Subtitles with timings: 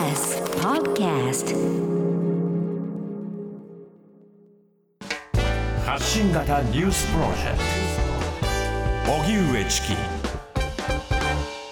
[0.00, 1.54] TBS Podcast.
[5.84, 7.58] 発信型ニュースプロジェク
[9.04, 9.12] ト。
[9.12, 9.88] 荻上チキ。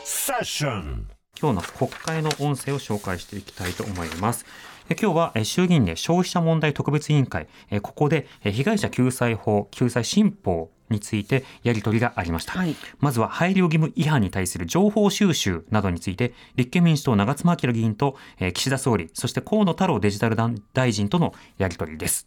[0.05, 1.09] セッション。
[1.41, 4.45] 今日の国会の音声を紹介していきたいと思います。
[4.91, 12.53] え今日はえ衆議院で消費者問題特別委員会、えここでえ被害者救済法、救済新法についてやり取りがありました。
[12.53, 20.37] はいまずは配慮義務違反に対する情報収集などについて、立憲民主党長妻昭議員とえ岸田総理、そして河野太郎デジタル
[20.73, 22.27] 大臣とのやり取りです。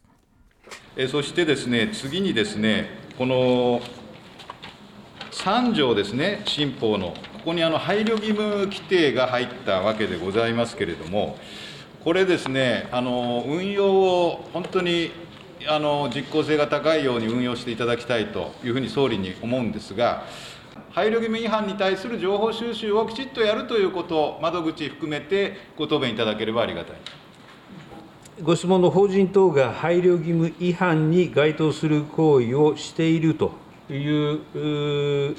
[0.96, 3.80] えーそしてですね、次にですね、この
[5.32, 7.14] 3条ですね、新法の、こ
[7.46, 11.38] こにあの配慮義務規定が入ったわけでございますけれども、
[12.04, 15.10] これですね、あの運用を本当に
[15.68, 20.24] あの実効性が高いように運用していただきたいというふうに総理に思うんですが、
[20.90, 26.96] 配慮義務違反に対する情報収集をきちっとやるということ、窓口含めてご答弁いただければありがたい。
[28.42, 33.52] ご質問の法人等が配慮義務違反に該当する行為をしていると
[33.90, 35.36] いう、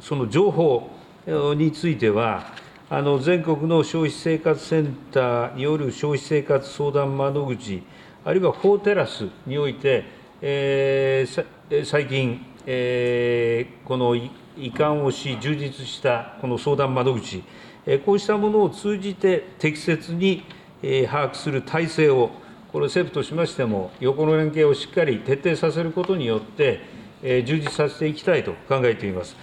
[0.00, 0.90] その情報
[1.26, 2.52] については、
[2.88, 7.82] あの全国の消費生活センターによる消費生活相談窓口、
[8.22, 10.04] あるいは法テラスにおいて、
[10.42, 17.42] えー最近、えーこの移管をし、充実したこの相談窓口、
[17.86, 20.44] えーこうしたものを通じて適切に
[20.82, 22.30] えー把握する体制を、
[22.72, 26.80] これ、政府としましても、横の連携をしっかり徹底させることによって、
[27.22, 29.34] えー充実させていきたいと考えています。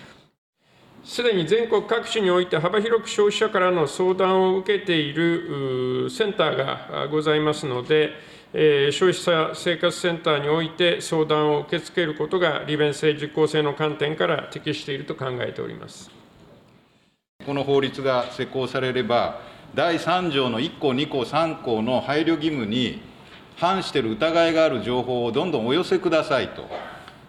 [1.04, 8.12] すでに全国各地において幅広く消費者からの相談を受けているセンターがございますので、
[8.54, 16.10] 消費者生活センターにおいて相談を受け付けることが利便性、実効性の観点から適していると考えております。
[17.46, 19.42] この法律が施行されれば、
[19.76, 23.02] 第3条の1項、2項、3項の配慮義務に
[23.58, 26.68] 反している疑いがある情報をどんどんお寄せくださいと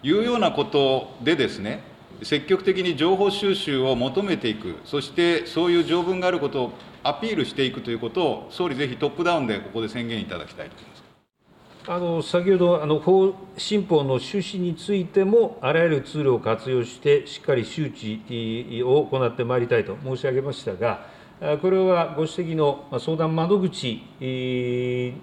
[0.02, 1.82] いうようなことでですね、
[2.22, 10.97] 積極的に情報収集を求めていく、そしてそういう条文があることをアピールしていくということを、総理、ぜひトップダウンでここで宣言いただきたいと思います。
[11.90, 18.20] あの先ほどあの法新法の趣旨についても、あらゆるツールを活用して、しっかり周知
[18.84, 21.06] を行ってまいりたいと申し上げましたが、
[21.62, 24.02] これはご指摘の相談窓口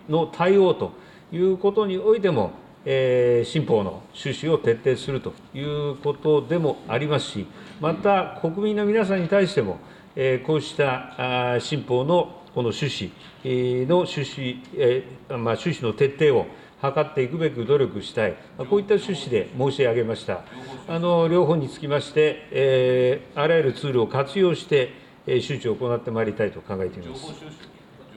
[0.10, 0.94] の対応と
[1.32, 2.54] いうことにおいても、
[2.84, 7.46] え新法の趣旨を徹底するということでもありますし、
[7.80, 9.78] また国民の皆さんに対しても、
[10.16, 13.12] えこうした新法のこの趣旨
[13.44, 16.46] えーの趣旨、えーまあ、趣旨の徹底を
[16.82, 20.42] 図っていくべく努力したい、まあこういった趣旨で申し上げました。
[20.88, 24.94] あの両方につきまして、えーあらゆるツールを活用して、
[25.28, 27.34] えー周知を行ってまいりたいと考えています。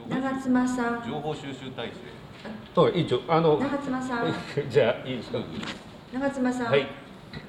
[0.09, 1.88] 長妻さん、情報収集体
[2.75, 4.34] 制はい、委員長、あの、長妻さん、
[4.71, 5.38] じゃあいいですか？
[6.12, 6.87] 長妻さん、はい。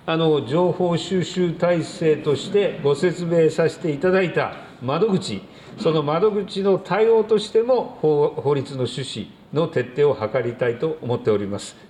[0.06, 5.42] あの情報収集体制としてご説明させていただいた窓口、
[5.78, 11.89] その窓口の対応としても法律の趣旨の徹底を図りたいと思っております。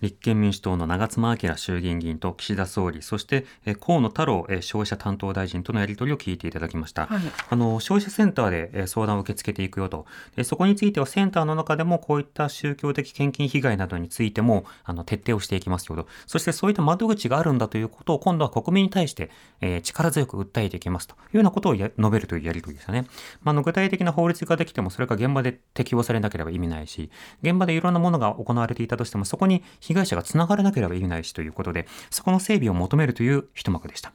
[0.00, 7.08] 立憲民主党の長妻昭衆議院議員と岸田総理、そしてえー河野太郎えー消費者担当大臣とのやり取りを聞いていただきました。
[7.50, 10.06] あの消費者センターでえー相談を受け付けていくよと
[10.36, 19.30] で、そこについてはセンターの中でもこういった宗教的献金被害などについてもあの徹底をしていきますよと、そしてそういった窓口があるんだということを今度は国民に対して、
[19.60, 23.06] えー力強く訴えていきますというようなことをや述べるというやり取りでしたね。
[23.42, 27.10] まあ、あの具体的な法律ができてもそれが現場で適用されなければ意味ないし、
[27.42, 34.12] 現場でいろんなものが行われていたとしてもそこに被害者がつながらなければ意味ないしということで、そこの整備を求めるという一幕でした。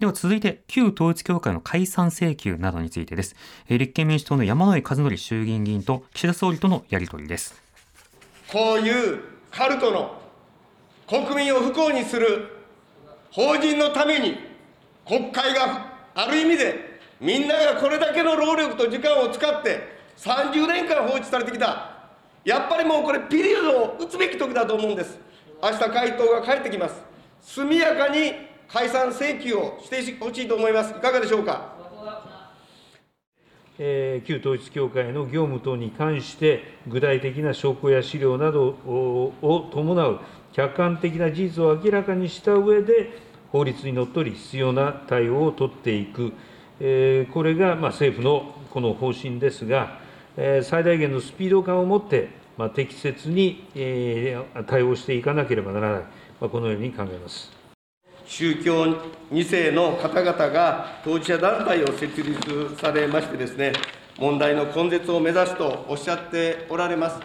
[0.00, 3.36] では続いて、旧統一教会の解散請求などについてです。
[3.68, 7.54] えー立憲民主党の山井和則衆議院議員と岸田総理とのやり取りです。
[8.50, 9.20] こういう
[9.52, 10.20] カルトの
[11.06, 12.48] 国民を不幸にする
[13.30, 14.38] 法人のために
[15.06, 21.91] 国会がある意味でみんながこれだけの労力と時間を使って30年間放置されてきた
[22.44, 25.18] やっぱりもうこれピリオドを打つべき時だと思うんです。
[25.62, 27.00] 明日回答が返ってきます。
[27.40, 28.32] 速やかに
[28.66, 30.90] 解散請求をしてほしいと思います。
[30.90, 31.72] いかがでしょうか？
[33.78, 40.20] えー旧統一教会の業務等に関して、具体的な証拠や資料などをを伴う
[40.52, 43.10] 客観的な事実を明らかにした上で、
[43.52, 46.32] 法律にのっとり必要な対応を取っていく、
[46.80, 50.01] えーこれがまあ政府のこの方針ですが、
[50.36, 52.28] 最大限のスピード感を持って、
[52.74, 53.66] 適切に、
[54.66, 57.52] 対応していかなければならない、このように考えます。
[58.24, 58.84] 宗教
[59.30, 63.72] 2世の方々が当事者団体を設立されましてですね、
[64.18, 67.20] 問題の根絶を目指すとおっしゃっておられます。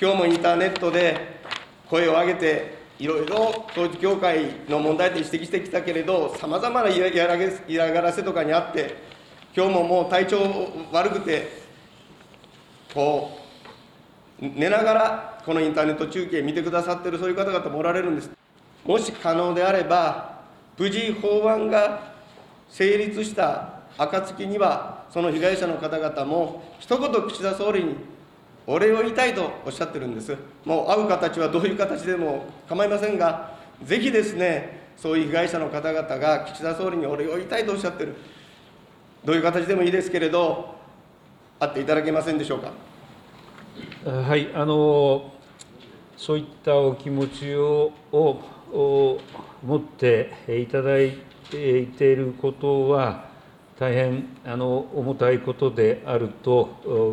[0.00, 1.40] 今日もインターネットで
[1.88, 8.96] 声を上げて、いろいろ統一教会の問題点指摘してきたけれど、さまざまな嫌がらせとかにあって、
[9.56, 10.38] 今日ももう体調
[10.92, 11.63] 悪くて、
[12.94, 13.38] こ
[14.40, 18.30] う、寝ながらこのインターネット中継見てくださってるそういう方々もおられるんです。
[18.84, 20.40] もし可能であれば、
[20.78, 22.14] 無事法案が
[22.68, 27.96] 成立した暁には、その被害者の方々も、一言岸田総理に
[28.66, 30.36] お礼を言いたいとおっしゃってるんです。
[30.64, 33.52] もう会う形はどういう形でも構いませんが、
[33.82, 38.14] ぜひですね、そういう被害者の方々が岸田総理にお礼を言いたいとおっしゃってる。
[39.24, 40.74] どういう形でもいいですけれど、
[41.60, 42.72] 会っていただけませんでしょうか？
[44.10, 45.32] はい、あの
[46.16, 49.18] そういったお気持ちをを
[49.64, 51.18] 持っていただい
[51.50, 53.28] ていることは、
[53.78, 56.70] 大変あの重たいことであると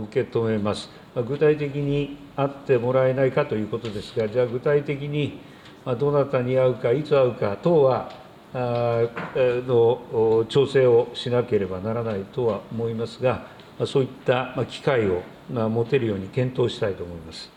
[0.10, 0.90] 受け止めます。
[1.28, 5.40] 具体的に会ってもらえないかということですが、じゃあ具体的に
[6.00, 8.12] どなたに会うか、いつ会うか等は、
[8.54, 9.04] あ
[9.68, 13.48] の調整をしなければならないとは思いますが、
[13.86, 17.50] そういった機会を持てるように検討したいと思います。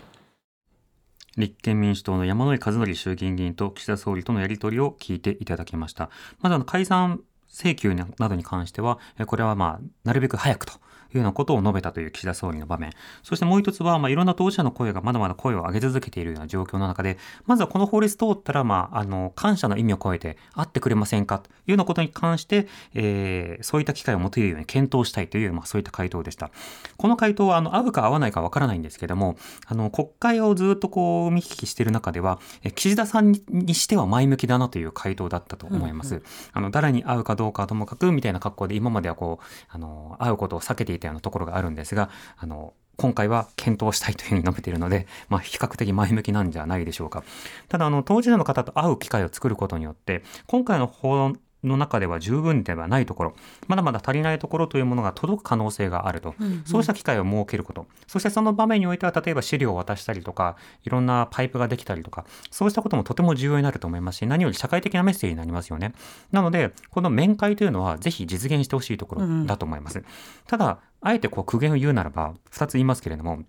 [1.37, 6.11] 立憲民主党の山井和則衆議院議員と岸田総理とのやり取りを聞いていただきました。
[6.40, 7.20] まずあの解散
[7.54, 10.76] 請求などに関しては、これはまあ、なるべく早くとい
[11.14, 12.90] うようなことを述べたという岸田総理の場面。
[13.22, 26.50] そしてもう一つは、まあ、いろんな当事者の声がまだまだ声を上げ続けているような状況の中で、まずはこの法律通ったら、まあ、あの、感謝の意味を超えて会ってくれませんかというようなことに関して、えー、そういった機会を持てるように検討したいという、まあ、そういった回答でした。
[26.96, 29.36] この回答は、あの、合うか合わないかわからないんですけども、
[29.66, 32.40] あの、国会をずっとこう、見聞きしている中では、
[32.74, 36.16] 岸田さんにしては前向きだなという回答だったと思います。
[36.16, 36.24] うんうん、
[36.54, 42.08] あの、誰に会うかどうどうかともかく、みたいな格好で今まではこう、あの、会うことを避けていたようなところがあるんですが、
[42.38, 47.25] あの、今回は検討したいというふうに述べているので、まあ、比較的前向きなんじゃないでしょうか。
[47.69, 51.32] ただ、あの、当事者の方と会う機会を作ることによって、今回の法
[51.64, 53.34] の中では十分ではないところ、
[53.66, 65.94] まだまだ足りないところというものが届く可能性があると、うんうん、そうした機会を設けること、そしてその場面においては、例えば資料を渡したりとか、いろんなパイプができたりとか、そうしたこともとても重要になると思いますし、何より社会的なメッセージになりますよね。
[66.32, 69.99] なので、この面会というのは、ぜひ実現してほしいところだと思います。
[69.99, 70.05] うん、
[70.46, 73.40] ただ、あえてこう苦言を言うならば、2つ言いますけれども、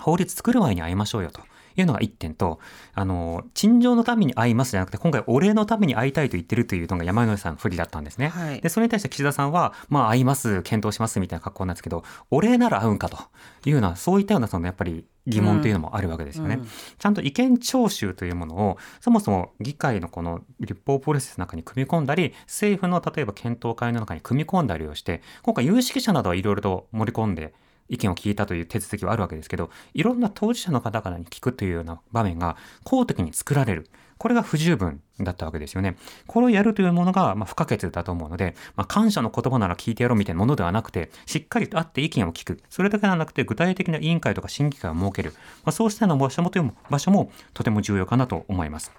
[0.00, 1.40] 法律作る前に会いましょうよと。
[1.76, 2.60] いうのが1点と、
[2.94, 8.28] あの、陳情のために会いますじゃなくて、今回お礼のために会いたいと言ってるというのが山井さん不利だったんですね。
[8.28, 13.16] はい、で、それに対して岸田さんは、まあ会います、検討しますみたいな格好なんですけど、お礼なら会うんかと
[13.64, 16.68] いうような、そういったようなそのやっぱり疑問というのもあるわけですよね、うんうん、
[16.98, 27.54] ちゃんと意見聴取というものをそもそも議会のこの立法プロセスの中に組み込んだり政府の例えば検討会の中に組み込んだりをして今回有識者などはいろいろと盛り込んで
[27.88, 33.88] 意見を聞いたという手続きはあるわけですけど、いろんな当事者の方々に聞くというような場面が公的に作られる。
[34.16, 35.96] これが不十分だったわけですよね。
[36.26, 42.60] これをやるというものが、ま、不可欠だと思うので、まあ、感謝の言葉なら聞いてやろうみたいなものではなくて、しっかりと会って意見を聞く。
[42.70, 45.32] それだけではなくて、具体的な委員会とか審議会を設ける。
[45.64, 48.92] まあ、そうしたような場所もという場所もとても重要かなと思います。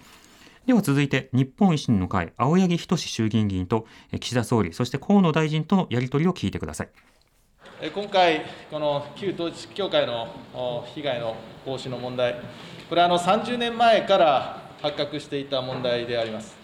[0.65, 3.85] では続いて、日本維新の会、青柳仁衆議院議員と
[4.19, 6.89] 岸田総理、そして河野大臣とのやり取りを聞いてください。
[7.81, 10.29] 今回、この旧統一教会の
[10.95, 12.35] 被害の防止の問題、
[12.87, 16.55] これはあの30年前から発覚していた問題であります。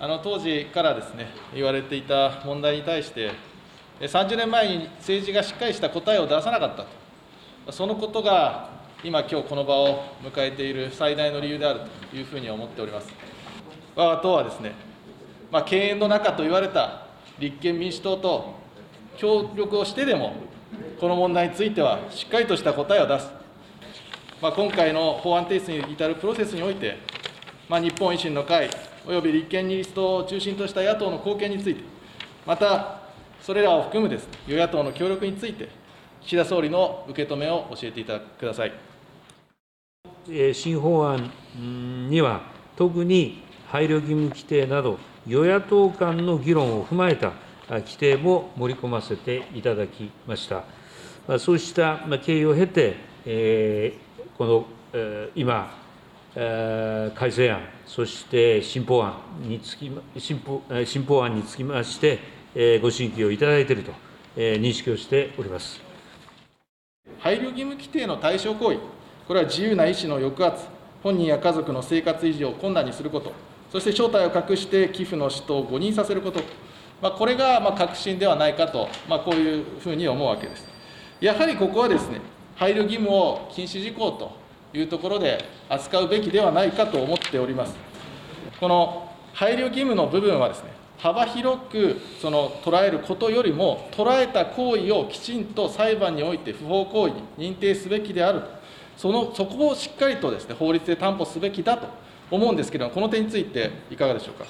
[0.00, 3.30] あの当時からですね言われていた問題に対して、
[4.00, 6.84] 30年前に政治がしっかりした答えを出さなかった
[7.66, 8.70] と、そのことが
[9.04, 11.80] 今、今日この場を迎えている最大の理由である
[12.10, 13.08] というふうに思っております。
[13.94, 14.72] 我が党はですね、
[15.52, 17.06] まあ、敬遠の中と言われた
[17.38, 18.60] 立憲民主党と
[19.16, 20.34] 協力をしてでも、
[20.98, 23.30] この問題についてはしっかりとした答えを出す、
[24.40, 26.98] まあ、今回の法案提出に至るプロセスにおいて、
[27.68, 28.70] まあ、日本維新の会
[29.06, 31.82] および立憲民主党を中心とした野党の貢献について、
[32.46, 33.00] また
[33.40, 35.68] それらを含むです、与野党の協力について、
[36.22, 38.72] 岸田総理の受け止めを教えていただください。
[40.52, 41.30] 新法案
[42.10, 42.42] には、
[42.76, 47.32] 特に配慮義務規定など、与野党間の議論を踏まえた
[47.70, 50.64] 規定も盛り込ませていただきました。
[51.38, 53.98] そうした経緯を経て、
[54.36, 54.66] この
[55.36, 55.78] 今、
[56.34, 63.92] 改正案、そして新法案につき新法新法案につきまして、ご審議をいただいていると
[64.36, 65.80] 認識をしております
[67.20, 68.78] 配慮義務規定の対象行為、
[69.28, 70.66] これは自由な意思の抑圧、
[71.02, 73.32] 本人や家族の生活維持を困難にすること、
[73.70, 76.40] そして正体を隠して寄付の使途を誤認させること、
[77.02, 80.66] まあ、これがま革新ではないかと、まあ、こういうふうに思うわけです。
[81.20, 82.20] やはりここはですね、
[82.56, 84.32] 配慮義務を禁止事項と
[84.72, 87.74] いうところで扱うべきではないかと思っております。
[88.58, 98.46] この配慮義務の部分はですね、幅広くその捉えることよりも、捉えた行為をきちんと裁判において不法行為に認定すべきであると、
[98.98, 101.88] そのそこをしっかりとですね法律で担保すべきだと
[102.30, 104.44] 思うんですけれども、この点についていかがでしょうか？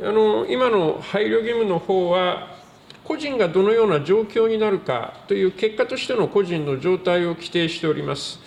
[0.00, 2.56] あの今の配慮義務の方は、
[3.02, 8.38] 個人がどのような状況になるかという結果としての個人の状態を規定しております。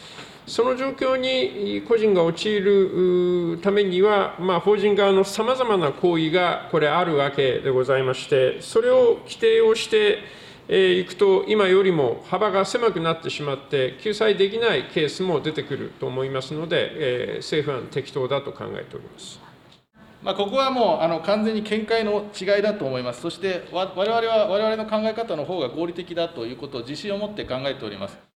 [0.48, 10.20] その状況に個人が陥るためには、まあ、法人側のさまざまな行為がこれあるわけでございまして、それを規定をして
[11.00, 19.51] いくと、今よりも幅が狭くなってしまって、救済できないケースも出てくると思いますので、政府案、適当だと考えております。
[20.24, 28.31] まあ、ここはもうあの完全に見解の違いだと思います、そして我々は我々の考え方の方が合理的だということを自信を持って考えております。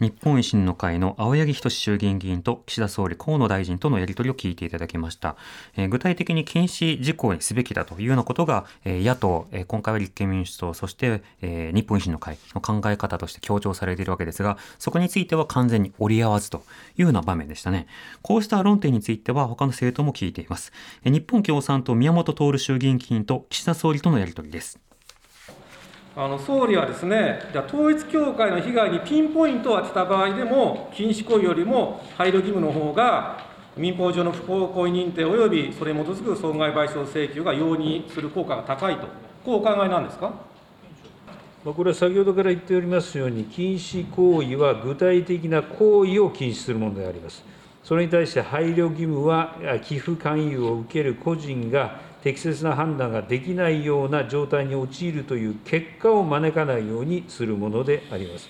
[0.00, 5.36] 日本維新の会の青柳仁衆議院議員と岸田総理河野大臣とのやり取りを聞いていただきました。
[5.76, 16.64] えー、具体的に禁止事項にすべきだというようなことが、えー、野党、えー、今回は立憲民主党、そして、え日本維新の会の考え方として強調されているわけですが、そこについては完全に折り合わずと
[16.98, 17.86] いうような場面でしたね。
[18.22, 20.72] こうした論点については他の政党も聞いています。
[21.04, 24.80] え日本共産党宮本徹衆議院議員と岸田総理とのやり取りです。
[26.16, 33.38] あの総理はですね、じゃ統一教会の被害にピンポイントを当てた場合でも、禁止行為よりも配慮義務の方が、
[33.76, 39.08] 民法上の不法行為認定及びそれに基づく損害賠償請求が容認する効果が高いと、
[39.44, 40.32] こうお考えなんですか？
[41.64, 47.44] これは先ほどから言っておりますように、禁止行為は具体的な行為を禁止するものであります。
[47.82, 58.48] それに対して配慮義務は、寄付勧誘を受ける個人が適切な判断ができないような状態に陥るという結果を招かないようにするものであります。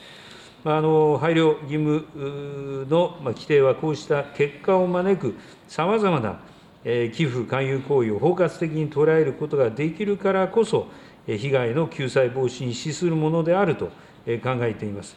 [0.64, 5.34] あの配慮義務の規定はこうした結果を招く
[5.66, 6.38] さまざまな
[6.84, 10.86] 寄付勧誘行為を包括的に捉えることができるからこそ、
[11.26, 13.92] 被害の救済防止に資するものであると考
[14.60, 15.16] えています。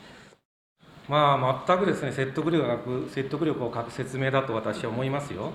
[1.07, 5.53] まあ、全くですね説得力が説得力を欠く説明だと私は思いますよ。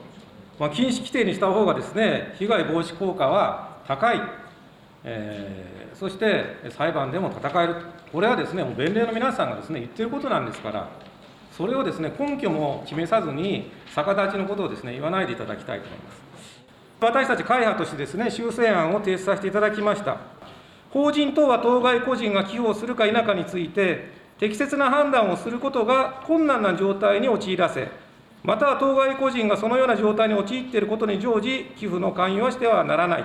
[0.59, 4.21] まあ、禁止規定にした方がですね、被害防止効果は高い、
[5.05, 7.77] えー、そして裁判でも戦える、
[8.13, 10.89] これはですね、もう弁連の皆さんがですね、言ってることなんですから、
[11.57, 16.23] それをですね、根拠も決めさずに、逆立ちのことをですね、言わないでいただきたいと思います。
[17.01, 20.19] 私たち会派としてですね、修正案を提出させていただきました。
[20.91, 27.89] 法人等は当該個人が寄付をするか否かについて、適切な判断をすることが困難な状態に陥らせ、
[28.43, 33.23] または当該個人がそのような状態に陥っていることに乗じ、寄付の勧誘はしてはならない、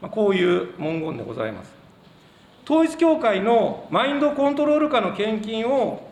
[0.00, 1.72] まあ、こういう文言でございます。
[2.64, 6.08] 統一教会のマインドコントロール下の献金を、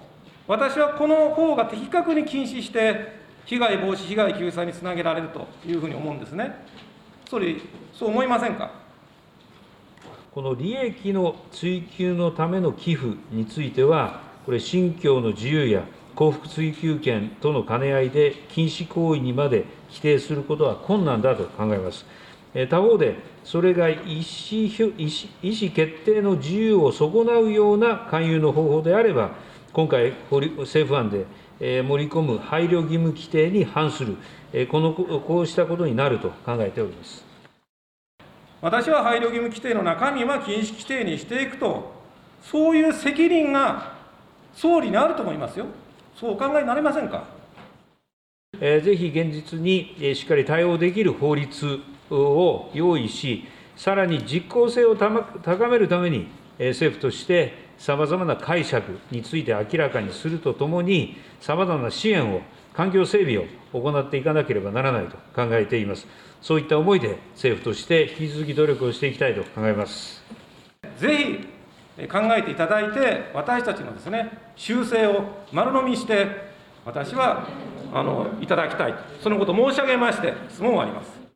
[0.47, 3.17] 私はこの方が的確に禁止して、
[3.47, 6.65] 被害防止、被害救済につなげられるというふうに思うんですね。
[7.29, 7.63] 総理、
[7.95, 8.71] そう思いませんか？
[10.33, 15.83] この利益の追求のための寄付については、これ、信教の自由や
[16.17, 22.07] 幸福追求権との兼ね合いで禁止行為にまで規定することは困難だと考えます。
[22.71, 29.33] 他方で、それが意思意思決定の自由を損なうような勧誘の方法であれば、
[29.75, 31.27] 今回、政府案で
[31.61, 34.17] 盛り込む配慮義務規定に反する、
[34.69, 37.27] このこうしたことになると考えております
[38.63, 41.93] 私は配慮義務規定の中身は禁止規定にしていくと、
[42.43, 43.97] そういう責任が
[44.55, 45.67] 総理にあると思いますよ。
[46.19, 47.25] そうお考えになれませんか？
[48.59, 51.79] ぜひ現実にしっかり対応できる法律
[52.11, 53.45] を用意し、
[53.77, 62.41] さらに実効性を高めるために、政府としてさまざまな解釈について明らかにするとともに、さまざまな支援を、
[62.73, 66.07] 環境整備を行っていかなければならないと考えています。
[66.41, 70.25] そういった思いで、政府として引き続き努力をしていきたいと考えます。
[70.99, 71.56] ぜひ
[72.11, 76.27] 考えていただいて、私たちのですね、修正を丸飲みして、
[76.85, 77.49] 私は
[77.93, 81.27] あのいただきたいと、そのことを申し上げまして、質問はあります。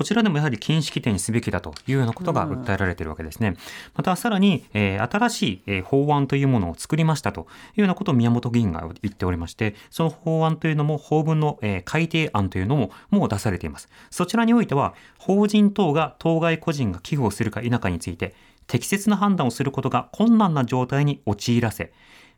[0.00, 3.56] こちらでもやはり禁止規定にすべきだというようなことが訴えられているわけですね。
[3.94, 7.44] またさらに、えー、新しい、え、法案というものを作りましたとい
[7.78, 13.90] うようなことを宮本議員が言っておりまして、その法案というのも法文の、えー、改定案というのももう出されています。
[14.10, 18.34] そちらにおいては、法人等が当該個人が寄付をするか否かについて、
[18.70, 21.92] 適切な判断をすることが困難な状態に陥らせ、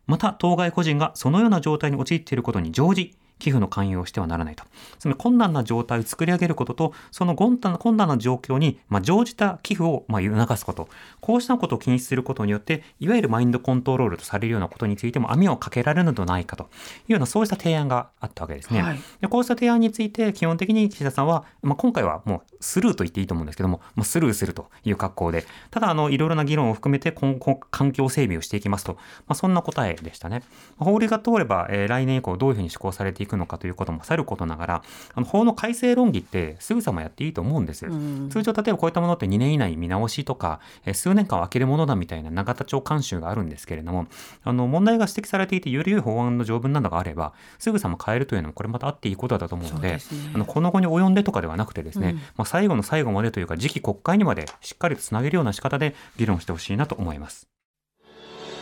[0.07, 4.65] また当該個人がそのような状態に陥っていることに乗じ、寄付の勧誘をしてはならないと。
[4.99, 10.89] つまり困難な状態を作り上げることと、その困難困難な状況に、まあ、乗じた寄付を、まあ、促すこと。
[11.21, 16.67] こうしたことを禁止することによって、いわゆるマインドコントロールとされるようなことについても網をかけられるのではないかとい
[17.09, 18.83] うような、そうした提案があったわけですね。
[18.83, 30.43] はい、でこうした提案について、基本的に岸田さんは、まあ、今回はもうスルーと言っていいと思うんですけども、まあ、スルーするという格好で、ただ、あの、いろいろな議論を含めて今後、環境整備をしていきますと、まあ、そんな答えでしたね。
[30.79, 34.83] 法律が通れば、えー、来年以降どういうふうに施行されていくのかということもさることながら、
[35.15, 37.87] あの法の改正論議ってすぐさまやっていいと思うんです。
[38.31, 44.07] 通常、例えばこういったものって2年以内に見直しとか、えー、数年間空けるものだみたいな永田町慣習があるんですけれども、
[44.45, 50.01] あの、問題が指摘されていて、より良い法案の条文などがあれば、すぐさま変えるというのも、これまたあっていいことだと思うので、でね、
[50.35, 57.49] あのこの後に及んでとかではなくてですね、うん、まあ、最後の最後までというか、次期国会にまでしっかりとつなげるような仕方で議論してほしいなと思います。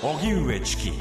[0.02, 0.92] 荻上チキ